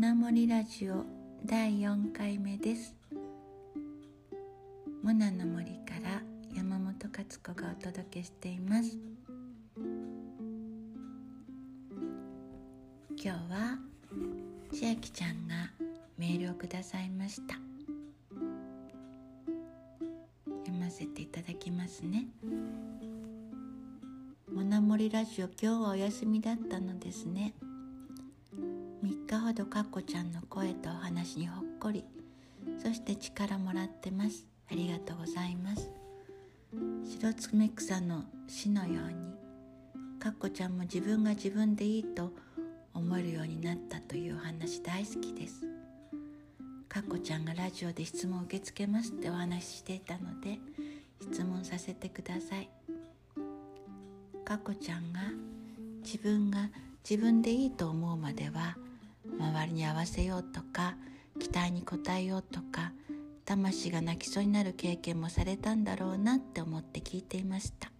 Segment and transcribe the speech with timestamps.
[0.00, 1.04] ナモリラジオ
[1.44, 2.96] 第4回目です。
[5.02, 6.22] モナの森から
[6.56, 8.96] 山本勝子がお届けしています。
[13.14, 13.78] 今日は
[14.72, 15.70] 千秋ちゃんが
[16.16, 17.56] メールをくださいました。
[20.64, 22.26] 読ませていただきますね。
[24.50, 27.52] モナモリラジオ今日はお休みだったのですね。
[29.30, 32.04] 3日ほどかっこちゃんの声とお話にほっこり。
[32.82, 34.44] そして力もらってます。
[34.68, 35.88] ありがとうございます。
[37.04, 40.18] 白爪草の死のように。
[40.18, 42.32] かっこちゃんも自分が自分でいいと
[42.92, 45.64] 思えるようになったというお話大好きです。
[46.88, 50.58] かっこちゃんがラジオで質問を受け付けますってお話ししていたので
[51.22, 52.68] 質問させてください。
[54.44, 55.20] かっこちゃんが
[56.02, 56.68] 自分が
[57.08, 58.76] 自分でいいと思うまでは
[59.40, 60.96] 周りに合わせようとか
[61.38, 62.92] 期待に応えようとか
[63.44, 67.90] 魂が泣きそうになる経験もされたんだろうなって思って聞いていました。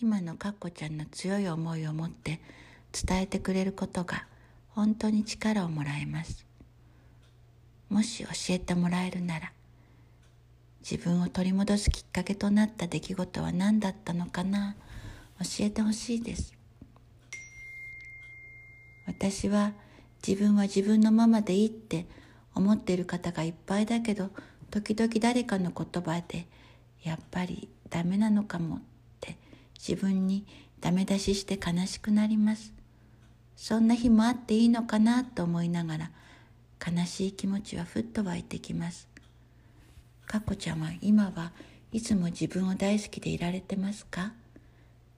[0.00, 2.40] 今のかっこちゃんの強い思いを持って
[2.92, 4.26] 伝えてくれることが
[4.68, 6.46] 本当に力をもらえます。
[7.90, 9.52] もし教えてもらえるなら
[10.80, 14.76] 自分を取り戻すきっかけとなった出来事は何だったのかな
[15.40, 16.59] 教えてほしいです。
[19.20, 19.74] 私は
[20.26, 22.06] 自分は自分のままでいいって
[22.54, 24.30] 思っている方がいっぱいだけど
[24.70, 26.46] 時々誰かの言葉で
[27.02, 28.80] やっぱりダメなのかもっ
[29.20, 29.36] て
[29.78, 30.46] 自分に
[30.80, 32.72] ダメ出しして悲しくなります。
[33.56, 36.10] そんな日もあっていいのかなと思いながら
[36.80, 39.06] 悲しい気持ちはふっと湧いてきます。
[40.24, 41.52] かこちゃんは今は
[41.92, 44.32] いつも自分を大好きでいられてますか？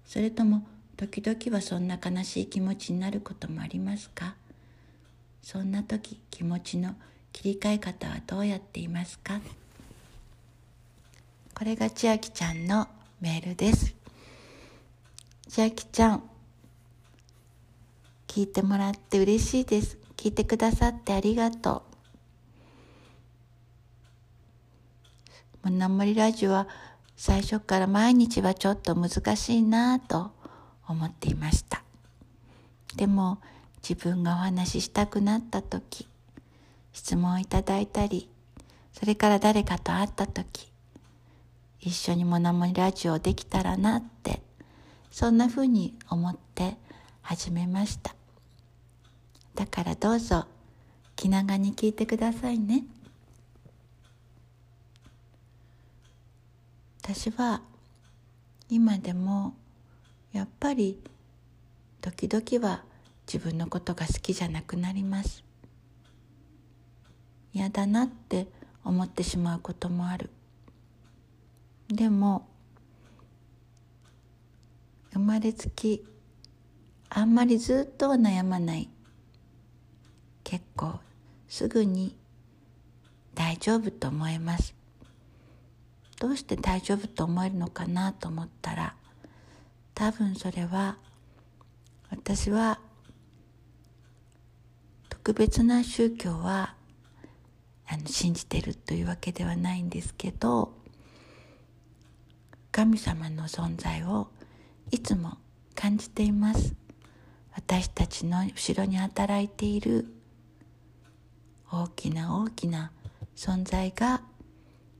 [0.05, 4.35] それとも時々はそんな悲しい気持ちになることもありますか？
[5.43, 6.95] そんな時気持ちの
[7.33, 9.41] 切り替え方はどうやっていますか？
[11.55, 12.87] これが千秋ちゃんの
[13.21, 13.95] メールです。
[15.49, 16.23] 千秋ちゃん
[18.29, 19.99] 聞いてもらって嬉しいです。
[20.17, 21.83] 聞いてくださってありがと
[25.65, 25.71] う。
[25.71, 26.69] もなもりラジオは
[27.17, 30.33] 最初から毎日はちょっと難しいなと
[30.93, 31.83] 思っていました。
[32.97, 33.39] でも
[33.83, 36.07] 自分がお話ししたくなった時
[36.93, 38.29] 質問をいただいたり
[38.93, 40.71] それから誰かと会った時
[41.81, 44.41] 一緒にモナモニラジオできたらなって
[45.11, 46.77] そんなふうに思って
[47.23, 48.15] 始めました。
[49.55, 50.47] だからどうぞ
[51.17, 52.85] 気長に聞いてくださいね。
[57.03, 57.63] 私は
[58.69, 59.55] 今でも
[60.33, 60.99] やっぱり
[62.01, 62.83] 時々は
[63.27, 65.45] 自分のことが好きじゃなくなります。
[67.53, 68.49] 嫌だなって
[68.85, 70.31] 思ってしまうこともある。
[71.89, 72.49] でも
[75.13, 76.03] 生まれつき
[77.11, 78.89] あんまりずっとは悩まない。
[80.45, 81.01] 結構
[81.47, 82.17] すぐに
[83.35, 84.75] 大丈夫と思えます。
[86.19, 88.95] どうして大丈夫と思えるのかなと思ったら
[90.03, 90.97] 多分それは
[92.11, 92.81] 私は
[95.09, 96.75] 特別な宗教は
[97.87, 100.73] あの信じてるというわけではないんですけど
[102.73, 104.27] 神様の存在を
[104.91, 105.39] いつも
[105.77, 106.75] 感じています。
[107.55, 110.13] 私たちの後ろに働いている
[111.71, 112.91] 大きな大きな
[113.37, 114.21] 存在が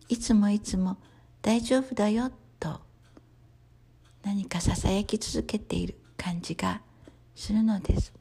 [0.09, 0.97] いつもいつも
[1.41, 2.31] 大丈夫だよ
[4.25, 6.81] 何かささやき続けている感じが
[7.35, 8.13] するのです。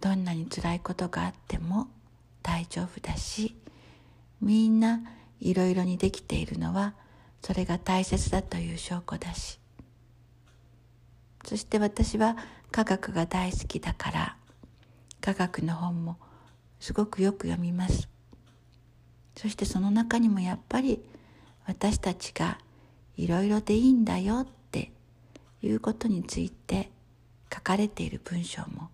[0.00, 1.88] どんなに辛いことがあっても
[2.42, 3.56] 大丈夫だし
[4.42, 5.00] みんな
[5.40, 6.92] いろいろにできているのは
[7.40, 9.58] それが大切だという証拠だし。
[11.46, 12.36] そして私は
[12.70, 14.36] 科学が大好きだから
[15.20, 16.16] 科学の本も
[16.80, 18.08] すごくよく読みます。
[19.36, 21.02] そしてその中にもやっぱり
[21.66, 22.58] 私たちが
[23.16, 24.90] いろいろでいいんだよって
[25.62, 26.90] いうことについて
[27.52, 28.90] 書かれている文章も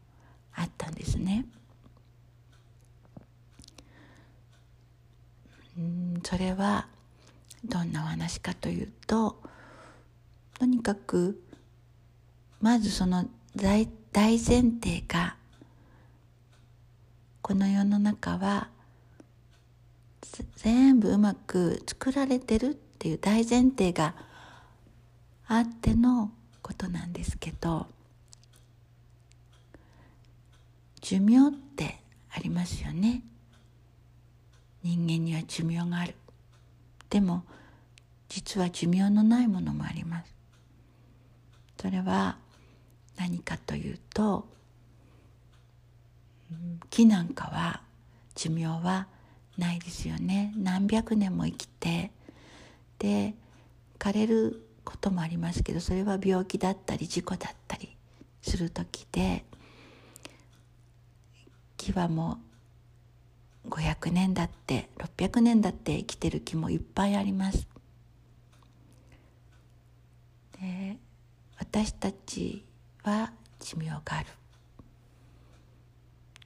[0.55, 1.47] あったんですね。
[5.79, 6.89] うんそれは
[7.65, 9.41] どんなお話かというと
[10.59, 11.43] とにかく
[12.61, 13.27] まずその
[13.57, 15.37] 大大前提が
[17.41, 18.69] この世の中は
[20.57, 24.15] 全部うまく作られてるっていう大前提が
[25.49, 26.31] あっての
[26.61, 27.87] ことなんですけど
[31.01, 31.99] 寿命って
[32.31, 33.23] ありますよね。
[34.83, 36.15] 人間には寿命がある。
[37.09, 37.43] でも
[38.29, 40.35] 実は寿命のないものもあります。
[41.81, 42.37] それは
[43.17, 44.47] 何かというと
[46.91, 47.81] 木なんかは
[48.35, 49.07] 寿命は
[49.57, 50.53] ないですよね。
[50.57, 52.11] 何百年も生きて
[53.01, 53.35] で
[53.99, 57.97] 枯れることもありますけどそれは病気だったり事故だったり
[58.43, 59.45] する時で
[61.77, 62.39] 木はも
[63.65, 67.67] う500年だって600年だって生きてる木もいっぱいあります。
[70.61, 70.99] で
[71.59, 72.65] 私たち
[73.03, 74.27] は寿命がある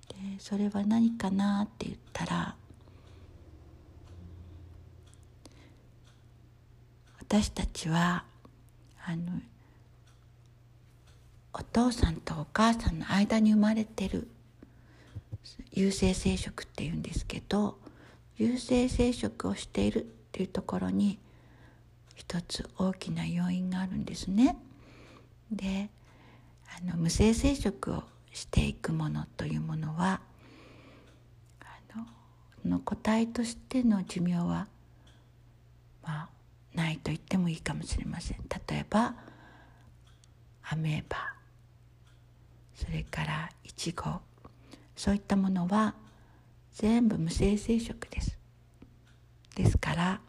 [0.09, 2.57] でそれは何かなって言ったら
[7.35, 8.23] 私たちは
[9.05, 9.25] あの
[11.53, 14.29] お父さんとお母さんの間に生まれてる
[15.73, 17.77] 有性生殖っていうんですけど
[18.39, 21.19] 有性生殖をしているっていうところに
[22.15, 24.57] 一つ大きな要因があるんですね。
[25.51, 25.91] で
[26.79, 30.21] あの無性生殖をしていくものというものは
[31.61, 31.99] あ
[32.65, 34.69] のの個体としての寿命は
[36.05, 36.34] まあ
[36.75, 38.39] ないと言ってもいいかもしれません。
[38.69, 39.15] 例えば
[40.63, 41.35] アメーバ
[42.75, 44.21] それからイチゴ。
[44.97, 45.95] そういったものは
[46.73, 48.39] 全部無性生殖です。
[49.57, 50.21] ですから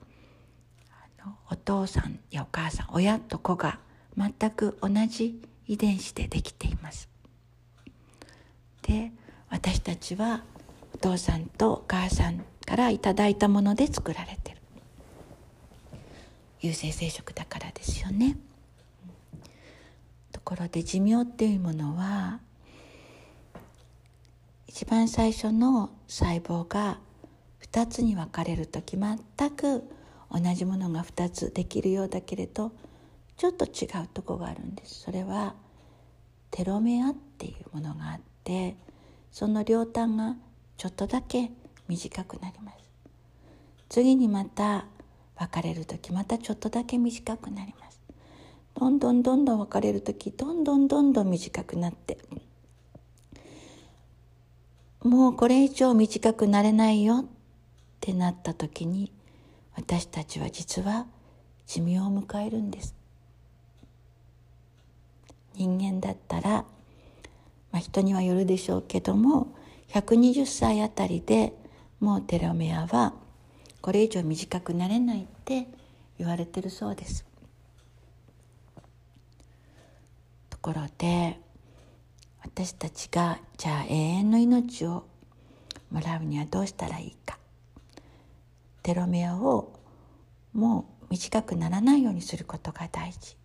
[0.91, 3.79] あのお父さんやお母さん親と子が
[4.17, 7.09] 全く同じ遺伝子でできています。
[8.83, 9.11] で
[9.49, 10.43] 私たちは
[10.93, 14.54] お父さんとお母さんからいただいたもので作られてる
[16.65, 18.37] 有性生殖だからですよね。
[20.31, 22.39] ところで寿命っていうものは
[24.67, 26.99] 一番最初の細胞が
[27.61, 29.17] 2つに分かれる時全
[29.51, 29.83] く
[30.31, 32.71] 同じものが2つできるようだけれど
[33.37, 35.01] ちょっと違うとこがあるんです。
[35.01, 35.53] それは
[36.51, 38.75] テロメアっていうものがあって
[39.31, 40.35] その両端が
[40.77, 41.51] ちょっとだけ
[41.87, 42.77] 短くなります。
[43.87, 44.85] 次にまた
[45.37, 47.99] 別れる時またちょっとだけ短くなります。
[48.75, 52.17] どんどんどんどん別れる時どんどんどんどん短くなって。
[55.03, 57.17] もうこれ以上短くなれないよ。
[57.17, 57.25] っ
[58.01, 59.11] てなった時に
[59.75, 61.07] 私たちは実は
[61.65, 62.95] 寿命を迎えるんです。
[65.55, 66.65] 人間だったら、ま
[67.73, 69.47] あ、人にはよるでしょうけども
[69.89, 71.53] 120歳あたりで
[71.99, 73.13] もうテロメアは
[73.85, 75.67] これ以上短くなれないって
[76.17, 77.23] 言われてるそうです。
[80.49, 81.39] ところで
[82.41, 85.05] 私たちがじゃあ永遠の命を
[85.91, 87.37] もらうにはどうしたらいいか
[88.81, 89.79] テロメアを
[90.51, 93.37] もう短くならないようにすることが大事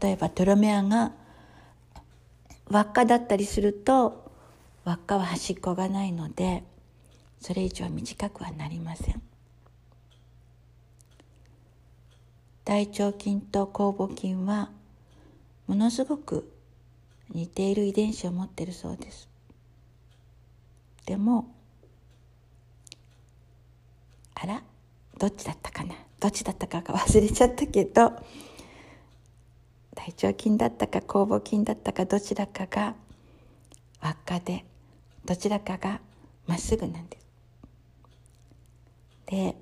[0.00, 1.10] 例えばテロメアが
[2.68, 4.30] 輪っかだったりすると
[4.84, 6.62] 輪っかは端っこがないので
[7.40, 9.22] それ以上短くはなりません。
[12.64, 14.70] 大腸菌と酵母菌は
[15.66, 16.52] ものすごく
[17.30, 19.28] 似ている遺伝子を持っているそうです。
[21.06, 21.54] でも
[24.34, 24.62] あら？
[25.18, 25.94] どっちだったかな？
[26.20, 28.10] どっちだったかが忘れちゃったけど
[29.94, 32.94] 大腸菌だったか酵母菌だったかどちらかが
[34.00, 34.64] 輪っかで
[35.24, 36.00] どちらかが
[36.46, 37.27] まっすぐなんです。
[39.28, 39.56] で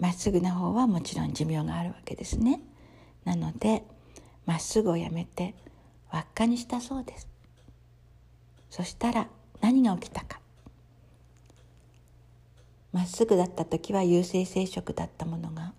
[0.00, 2.60] まっすぐな方はもちろん寿命があるわけですね。
[3.24, 3.84] なので
[4.44, 5.54] まっすぐをやめて
[6.10, 7.28] 輪っかにしたそうです。
[8.68, 9.28] そしたら
[9.60, 10.40] 何が起きたか。
[12.92, 15.72] まっすぐだった時は有性生殖だったものが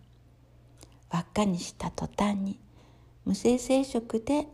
[1.10, 2.60] 輪っかにした途端に
[3.26, 4.48] 無性生殖で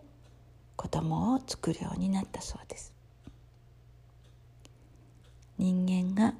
[0.75, 2.93] 子供を作るようになったそうです
[5.57, 6.35] 人間が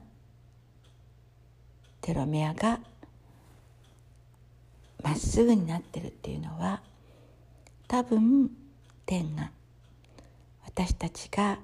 [2.02, 2.80] テロメアが
[5.04, 6.82] まっすぐになってるっていうのは
[7.88, 8.52] 多分
[9.06, 9.52] 天が
[10.66, 11.60] 私たちが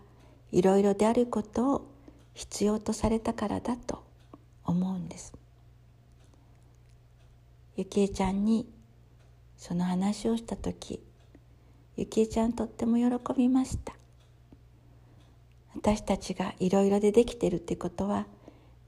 [0.51, 1.87] いろいろであることを
[2.33, 4.03] 必要とされたからだと
[4.63, 5.33] 思うんです。
[7.75, 8.67] ゆきえちゃんに
[9.57, 10.99] その話をした時
[11.95, 13.93] ゆきえちゃんとっても喜びました。
[15.75, 18.25] 私たちがいろいろでできてるってことは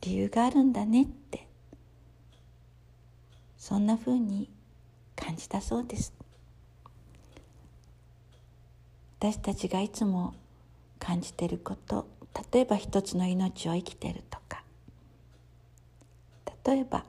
[0.01, 1.48] 理由があるんだねって。
[3.58, 4.50] そんなふうに
[5.15, 6.13] 感じたそうです。
[9.20, 10.34] 私たちがいつも
[10.98, 12.08] 感じてること
[12.53, 14.63] 例えば一つの命を生きてるとか。
[16.65, 17.03] 例えば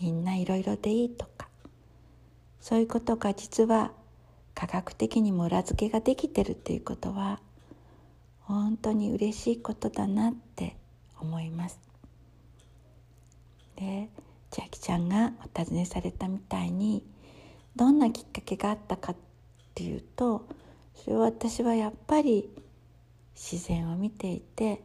[0.00, 1.48] みんないろいろでいいとか。
[2.60, 3.92] そういうことが実は
[4.54, 7.40] 科学的にも裏付けができてるっていうことは
[8.40, 10.76] 本当に嬉しいことだなって
[11.20, 11.78] 思います。
[13.76, 14.08] で
[14.50, 17.04] 千秋ちゃんがお尋ねされたみたいに
[17.74, 19.16] どんなきっかけがあったかっ
[19.74, 20.46] ていうと
[20.94, 22.48] それは私はやっぱり
[23.34, 24.82] 自然を見ていて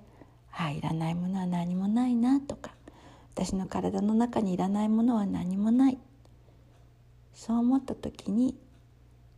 [0.52, 2.72] ああいらないものは何もないなとか
[3.34, 5.98] 私の体の中にいらないものは何もない
[7.34, 8.58] そう思った時に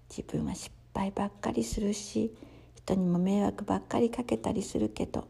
[0.10, 2.34] 自分は失敗ばっかりするし
[2.76, 5.28] 人にも迷惑ばっかりかけたりするけど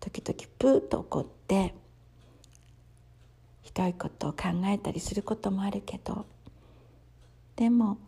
[0.00, 1.74] 時々プーッと怒って
[3.62, 6.26] ひどいことを考えたりすることもあるけど
[7.56, 7.98] でも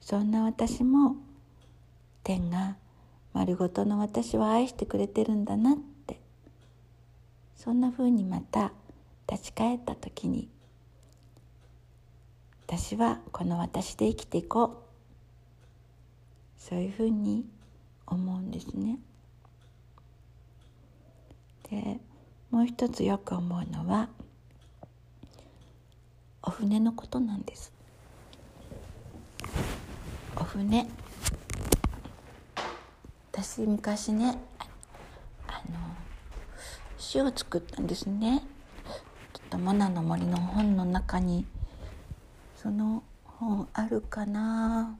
[0.00, 1.16] そんな私も
[2.24, 2.76] 天が
[3.32, 5.76] 丸ごとの私を愛してくれてるんだなっ
[6.06, 6.20] て
[7.56, 8.72] そんなふうにまた
[9.30, 10.48] 立ち返った時に
[12.66, 14.88] 私はこの私で生きていこう
[16.58, 17.46] そういうふうに
[18.06, 18.98] 思うんですね。
[21.70, 22.00] で
[22.50, 24.08] もう一つよく思うのは
[26.42, 27.72] お船のことなんです。
[30.36, 30.88] お船。
[33.32, 34.38] 私昔ね
[35.46, 35.78] あの
[36.96, 38.42] 詩を作ったんですね。
[39.34, 41.44] ちょっとモナの森の本の中に
[42.56, 44.96] その本あるかな。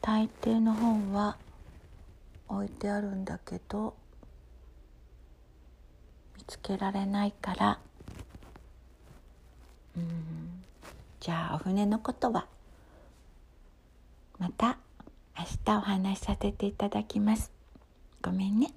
[0.00, 1.36] 大抵の本は
[2.48, 3.94] 置いてあるんだけど
[6.36, 7.78] 見つけられないから。
[9.96, 10.64] うん。
[11.20, 12.46] じゃあお船のことは
[14.38, 14.78] また
[15.36, 17.50] 明日お話しさせていただきます。
[18.22, 18.72] ごめんね。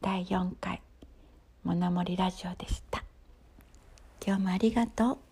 [0.00, 0.80] 第4回
[1.64, 3.04] 「モノモリラジオ」でした。
[4.24, 5.25] 今日もありがとう。